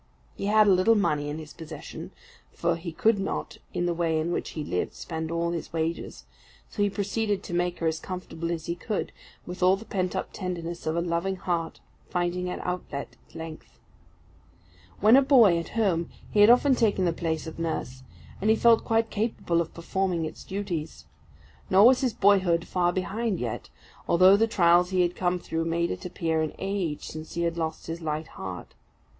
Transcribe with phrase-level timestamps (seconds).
[0.35, 2.09] He had a little money in his possession,
[2.51, 6.25] for he could not, in the way in which he lived, spend all his wages;
[6.67, 9.11] so he proceeded to make her as comfortable as he could,
[9.45, 13.77] with all the pent up tenderness of a loving heart finding an outlet at length.
[15.01, 18.01] When a boy at home, he had often taken the place of nurse,
[18.41, 21.05] and he felt quite capable of performing its duties.
[21.69, 23.69] Nor was his boyhood far behind yet,
[24.07, 27.55] although the trials he had come through made it appear an age since he had
[27.55, 28.73] lost his light heart.